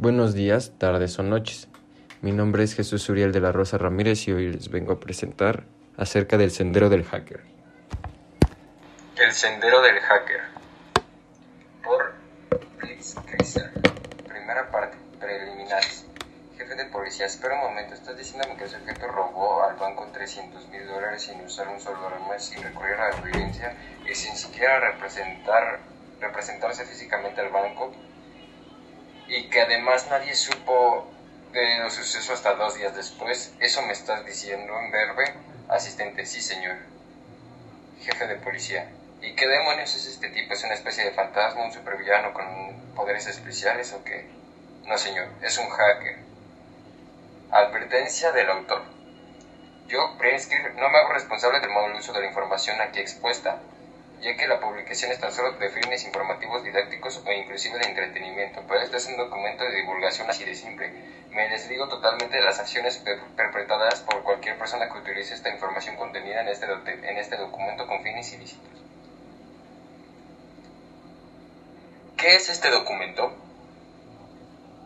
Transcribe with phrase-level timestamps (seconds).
[0.00, 1.68] Buenos días, tardes o noches.
[2.22, 5.64] Mi nombre es Jesús Uriel de la Rosa Ramírez y hoy les vengo a presentar
[5.98, 7.42] acerca del Sendero del Hacker.
[9.18, 10.40] El Sendero del Hacker
[11.84, 12.14] por
[12.80, 13.72] Blitz Kaiser.
[14.26, 16.06] Primera parte, preliminares.
[16.56, 20.66] Jefe de policía, espera un momento, ¿estás diciéndome que el sujeto robó al banco 300
[20.68, 23.76] mil dólares sin usar un solo arma, sin recurrir a la evidencia
[24.10, 25.78] y sin siquiera representar,
[26.22, 27.92] representarse físicamente al banco?
[29.30, 31.08] Y que además nadie supo
[31.52, 33.54] de los sucesos hasta dos días después.
[33.60, 35.22] ¿Eso me estás diciendo en verbe?
[35.68, 36.78] Asistente, sí señor.
[38.00, 38.90] Jefe de policía.
[39.22, 40.52] ¿Y qué demonios es este tipo?
[40.52, 42.44] ¿Es una especie de fantasma, un supervillano con
[42.96, 44.28] poderes especiales o qué?
[44.86, 46.18] No señor, es un hacker.
[47.52, 48.82] Advertencia del autor.
[49.86, 53.60] Yo, Prinsky, no me hago responsable del mal uso de la información aquí expuesta,
[54.20, 58.62] ya que la publicación es tan solo de fines informativos, didácticos o inclusive de entretenimiento,
[58.68, 60.90] pero este es un documento de divulgación así de simple.
[61.30, 63.02] Me desligo totalmente de las acciones
[63.36, 68.02] perpetradas por cualquier persona que utilice esta información contenida en este, en este documento con
[68.02, 68.68] fines ilícitos.
[72.16, 73.32] ¿Qué es este documento?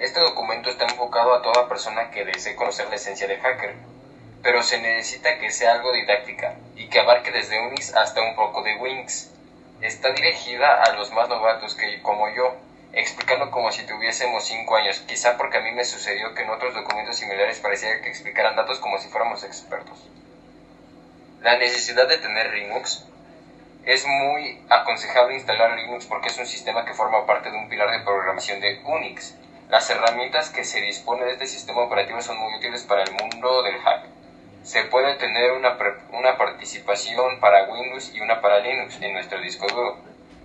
[0.00, 3.76] Este documento está enfocado a toda persona que desee conocer la esencia del hacker,
[4.42, 8.62] pero se necesita que sea algo didáctica y que abarque desde Unix hasta un poco
[8.62, 9.30] de Wings.
[9.82, 12.54] Está dirigida a los más novatos que como yo,
[12.92, 16.74] explicando como si tuviésemos 5 años, quizá porque a mí me sucedió que en otros
[16.74, 19.98] documentos similares parecía que explicaran datos como si fuéramos expertos.
[21.42, 23.06] La necesidad de tener Linux
[23.84, 27.90] es muy aconsejable instalar Linux porque es un sistema que forma parte de un pilar
[27.90, 29.34] de programación de Unix.
[29.70, 33.62] Las herramientas que se dispone de este sistema operativo son muy útiles para el mundo
[33.62, 34.09] del hack.
[34.62, 35.76] Se puede tener una,
[36.12, 39.96] una participación para Windows y una para Linux en nuestro disco duro.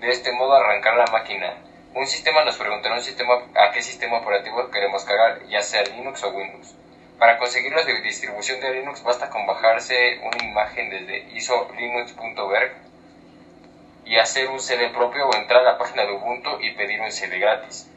[0.00, 1.54] De este modo arrancar la máquina.
[1.94, 6.22] Un sistema nos preguntará un sistema, a qué sistema operativo queremos cargar, ya sea Linux
[6.24, 6.76] o Windows.
[7.18, 12.72] Para conseguir la distribución de Linux basta con bajarse una imagen desde isolinux.org
[14.04, 17.10] y hacer un CD propio o entrar a la página de Ubuntu y pedir un
[17.10, 17.90] CD gratis.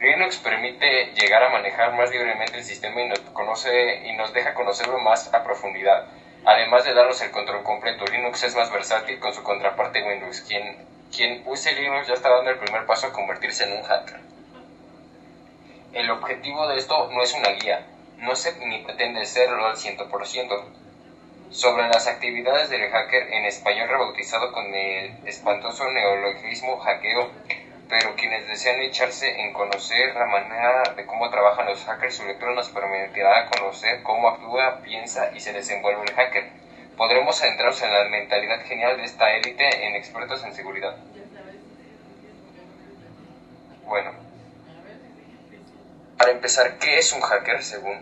[0.00, 4.54] Linux permite llegar a manejar más libremente el sistema y nos, conoce, y nos deja
[4.54, 6.06] conocerlo más a profundidad.
[6.44, 10.40] Además de darnos el control completo, Linux es más versátil con su contraparte Windows.
[10.42, 14.20] Quien, quien use Linux ya está dando el primer paso a convertirse en un hacker.
[15.92, 17.86] El objetivo de esto no es una guía,
[18.18, 20.64] no se ni pretende serlo al 100%.
[21.50, 27.28] Sobre las actividades del hacker en español rebautizado con el espantoso neologismo hackeo,
[27.90, 32.54] pero quienes desean echarse en conocer la manera de cómo trabajan los hackers, su lectura
[32.54, 36.50] nos permitirá conocer cómo actúa, piensa y se desenvuelve el hacker.
[36.96, 40.94] Podremos adentrarnos en la mentalidad genial de esta élite en expertos en seguridad.
[43.86, 44.12] Bueno,
[46.16, 47.98] para empezar, ¿qué es un hacker según?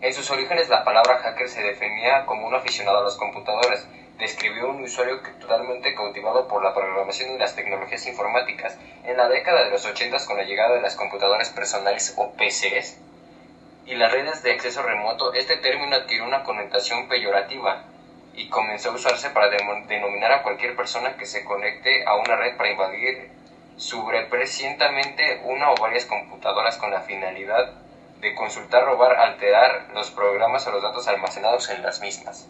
[0.00, 3.84] En sus orígenes la palabra hacker se definía como un aficionado a los computadores,
[4.18, 8.78] describió un usuario totalmente cautivado por la programación y las tecnologías informáticas.
[9.04, 12.98] En la década de los 80 con la llegada de las computadoras personales o PCs
[13.86, 17.84] y las redes de acceso remoto, este término adquirió una connotación peyorativa
[18.34, 22.56] y comenzó a usarse para denominar a cualquier persona que se conecte a una red
[22.56, 23.30] para invadir
[23.76, 27.72] subrepresientamente una o varias computadoras con la finalidad
[28.20, 32.48] de consultar, robar, alterar los programas o los datos almacenados en las mismas.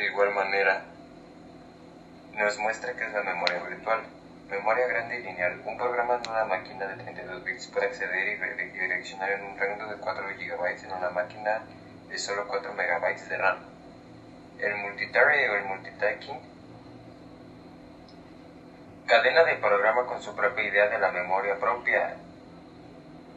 [0.00, 0.82] De igual manera,
[2.32, 4.00] nos muestra que es la memoria virtual.
[4.48, 5.60] Memoria grande y lineal.
[5.62, 9.84] Un programa en una máquina de 32 bits puede acceder y redireccionar en un rango
[9.92, 11.60] de 4 GB en una máquina
[12.08, 13.58] de solo 4 MB de RAM.
[14.58, 16.40] El multitare o el multitasking
[19.06, 22.16] cadena de programa con su propia idea de la memoria propia,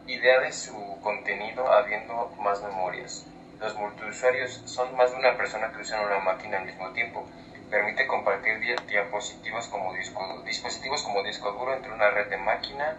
[0.08, 3.28] idea de su contenido habiendo más memorias.
[3.64, 7.26] Los multiusuarios son más de una persona que usan una máquina al mismo tiempo.
[7.70, 12.98] Permite compartir diapositivos como disco, dispositivos como disco duro entre una red de máquina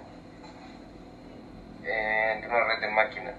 [1.85, 3.35] eh, entre una red de máquina.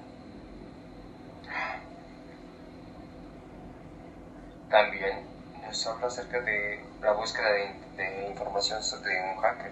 [4.69, 5.25] También
[5.63, 9.71] nos habla acerca de la búsqueda de, de información sobre un hacker.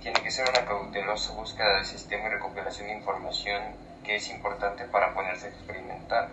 [0.00, 4.84] Tiene que ser una cautelosa búsqueda del sistema y recopilación de información que es importante
[4.84, 6.28] para ponerse a experimentar.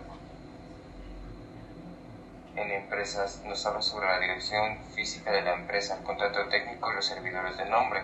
[2.56, 6.96] En empresas nos habla sobre la dirección física de la empresa, el contrato técnico y
[6.96, 8.02] los servidores de nombre.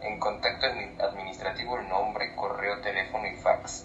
[0.00, 3.84] En contacto administrativo el nombre, correo, teléfono y fax.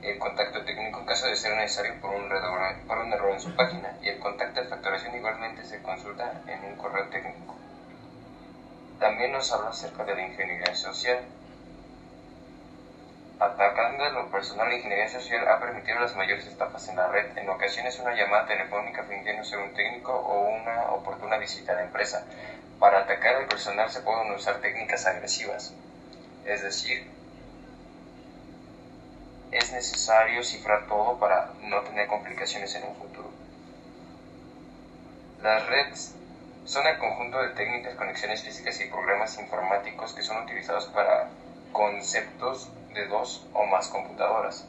[0.00, 3.40] el contacto técnico en caso de ser necesario por un, error, por un error en
[3.40, 7.54] su página y el contacto de facturación igualmente se consulta en un correo técnico.
[8.98, 11.18] También nos habla acerca de la ingeniería social.
[13.38, 17.36] Atacando a lo personal, la ingeniería social ha permitido las mayores estafas en la red.
[17.36, 21.82] En ocasiones una llamada telefónica fingiendo ser un técnico o una oportuna visita a la
[21.82, 22.24] empresa.
[22.78, 25.74] Para atacar al personal se pueden usar técnicas agresivas.
[26.46, 27.06] Es decir,
[29.50, 33.30] es necesario cifrar todo para no tener complicaciones en un futuro.
[35.42, 36.14] Las redes
[36.64, 41.28] son el conjunto de técnicas, conexiones físicas y programas informáticos que son utilizados para
[41.72, 44.66] conceptos de dos o más computadoras.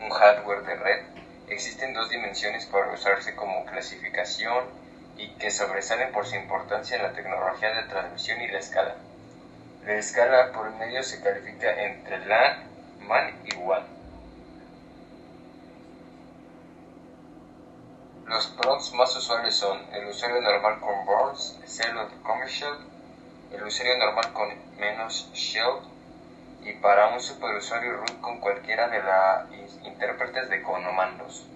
[0.00, 1.04] Un hardware de red
[1.48, 4.64] existe en dos dimensiones para usarse como clasificación
[5.16, 8.96] y que sobresalen por su importancia en la tecnología de transmisión y la escala.
[9.84, 12.64] La escala por medio se califica entre LAN,
[13.00, 13.84] MAN y WAN.
[18.26, 21.00] Los prompts más usuales son el usuario normal con
[21.66, 22.78] Celo Commercial,
[23.52, 24.48] el usuario normal con
[24.78, 25.89] menos shell
[26.62, 29.46] y para un superusuario root con cualquiera de las
[29.84, 31.46] intérpretes de comandos.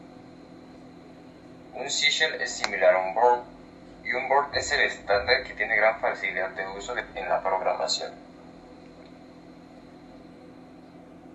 [1.75, 3.43] Un C-shell es similar a un board
[4.05, 8.13] y un board es el estándar que tiene gran facilidad de uso en la programación.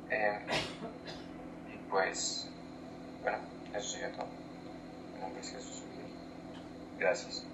[0.09, 0.39] Eh,
[1.89, 2.47] pues,
[3.21, 3.37] bueno,
[3.73, 4.39] eso sería todo.
[6.99, 7.45] Gracias.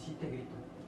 [0.00, 0.79] Sí, sí, te grito.